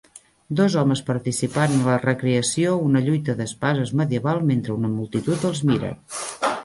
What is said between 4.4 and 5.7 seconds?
mentre una multitud els